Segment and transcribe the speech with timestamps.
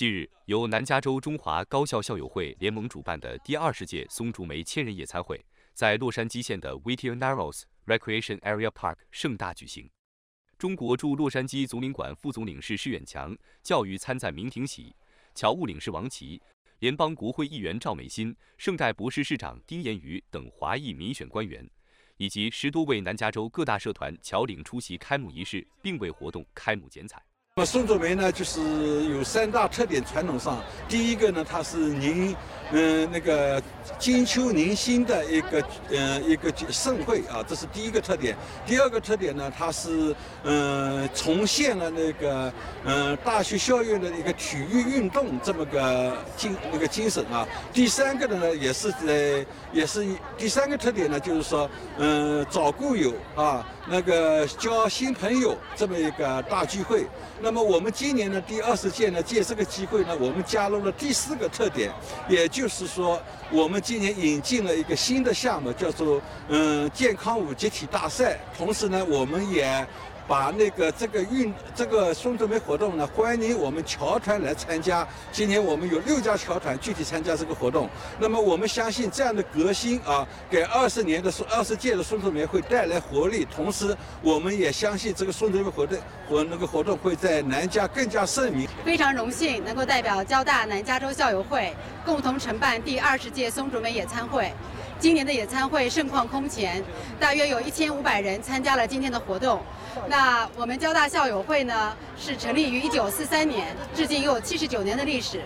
[0.00, 5.38] 近日，由南加州中华高校校友会联盟主办的第二十届松竹梅千人野餐会，
[5.74, 9.90] 在洛杉矶县的 Whittier Narrows Recreation Area Park 盛大举行。
[10.56, 14.96] 中国驻洛杉矶总领馆副总领事施远强、教育参赞明廷喜、
[15.34, 16.40] 侨务领事王琦、
[16.78, 21.68] 联邦国会议员赵美心、圣代博士市长丁延瑜等华裔民选官员，
[22.16, 27.22] 以及十多位南加州各大社团侨领出席开幕仪式，并为活动开幕剪彩。
[27.56, 28.60] 那么宋祖梅呢，就是
[29.06, 30.00] 有三大特点。
[30.04, 32.32] 传统上，第一个呢，它是凝，
[32.70, 33.60] 嗯，那个
[33.98, 38.36] 金秋凝新的一个，嗯，一个盛会啊，这是第一个特点。
[38.64, 42.52] 第二个特点呢，它是，嗯，重现了那个，
[42.84, 47.44] 嗯，大学校园的一个体育运动这么个精那个精神啊。
[47.72, 50.06] 第三个呢，也是在，也是
[50.38, 57.06] 第三个特点呢，就是说，嗯，找故友啊，那个交新朋友这么一个大聚会。
[57.40, 61.90] 那么我们今年呢，第二十届呢，借这个机会呢，我们加入了第四个特点，
[62.28, 63.20] 也就是说，
[63.50, 68.38] 我们今年引进了一个新的项目，叫做嗯健康舞集体大赛。
[68.56, 69.86] 同时呢，我们也。
[70.30, 75.04] 把那个这个运这个松竹梅活动呢，欢迎我们侨团来参加。
[75.32, 77.90] 今年我们有六家侨团具体参加这个活动。
[78.20, 83.44] 那么我们相信这样的革新啊，给二十年的松二十届的松竹梅会带来活力。
[83.44, 88.68] 同时，我们也相信这个松竹梅活动活那个活动会在南加更加盛名。
[88.84, 91.74] 非常荣幸能够代表交大南加州校友会
[92.06, 94.52] 共同承办第二十届松竹梅野餐会。
[95.00, 96.84] 今年的野餐会盛况空前，
[97.18, 99.60] 大约有一千五百人参加了今天的活动。
[100.08, 105.42] 那我们交大校友会呢，是成立于一九四三年，至今已有七十九年的历史。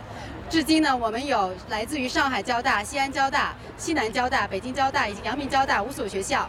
[0.50, 6.48] 至今呢，我们有来自于上海交大、西安交大、西南交大、北京交大以及阳明交大五所学校，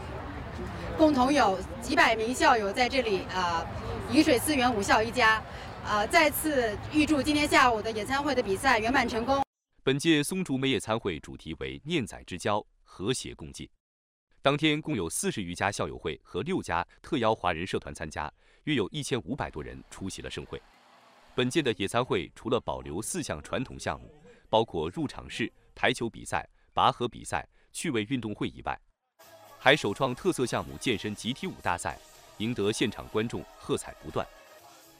[0.98, 3.66] 共同有几百名校友在这里啊，
[4.12, 5.42] 饮水思源，五校一家。
[5.86, 9.44] 啊，再次预祝今天下午的野餐会的比赛圆满成功。
[9.84, 12.66] 本届松竹梅野餐会主题为“念仔之交”。
[12.84, 13.70] 和谐共进。
[14.46, 18.32] 当天共有四十余家校友会和六家特邀华人社团参加，
[18.66, 20.62] 约有一千五百多人出席了盛会。
[21.34, 24.14] 本届的野餐会除了保留四项传统项目，
[24.48, 28.80] 包括入场式排球比赛、拔河比赛、趣味运动会以外，
[29.58, 31.98] 还首创特色项目健身集体舞大赛，
[32.38, 34.24] 赢得现场观众喝彩不断。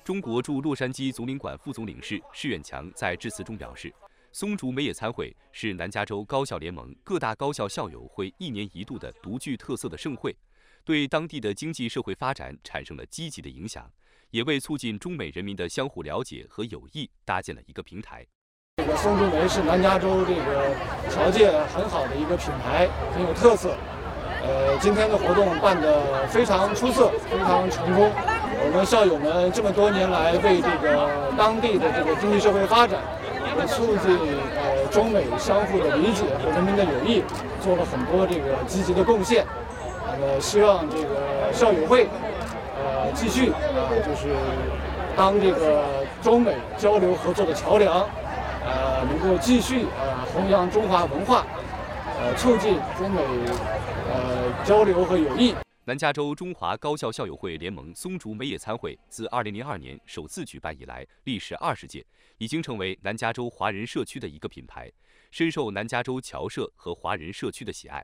[0.04, 3.94] 中国驻洛杉矶总领馆副总领事施远强在致辞中表示。
[4.36, 10.36] 松竹梅野餐会是南加州高校联盟各大高校校友会一年一度的独具特色的盛会，
[10.84, 13.90] 对当地的经济社会发展产生了积极的影响，
[14.32, 18.28] 也为促进中美人民的相互了解和友谊搭建了一个平台。
[18.76, 20.76] 这个松竹梅是南加州这个
[21.10, 23.78] 条件很好的一个品牌，很有特色。
[24.44, 28.12] 呃，今天的活动办得非常出色，非常成功。
[28.14, 33.02] 我们校友们这么多年来为这个当地的这个经济社会发展。
[33.68, 34.18] 促进
[34.58, 37.24] 呃中美相互的理解和人民的友谊，
[37.62, 39.46] 做了很多这个积极的贡献。
[40.08, 42.08] 那么希望这个校友会
[42.78, 44.36] 呃继续啊，就是
[45.16, 45.84] 当这个
[46.22, 48.02] 中美交流合作的桥梁，
[48.66, 51.46] 呃能够继续呃弘扬中华文化，
[52.20, 53.22] 呃促进中美
[54.14, 55.56] 呃交流和友谊。
[55.88, 62.04] 南加州中华高校校友会联盟松竹梅野餐会自2002年首次举办以来，历时二十届，
[62.40, 64.92] 已经成为南加州华人社区的一个品牌，
[65.30, 68.04] 深受南加州侨社和华人社区的喜爱。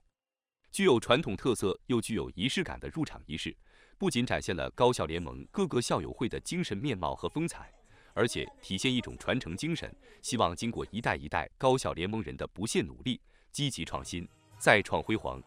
[0.71, 3.57] 具有传统特色又具有仪式感的入场仪式，
[3.97, 7.73] 不仅展现了高校联盟各个校友会的精神面貌和风采，
[8.13, 13.19] 而且体现一种传承精神，希望经过一代一代高校联盟人的不懈努力、
[13.51, 15.41] 积极创新，再创辉煌。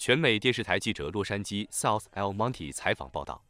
[0.00, 3.44] 全美电视台记者洛杉矶 South El Monte 采访报道。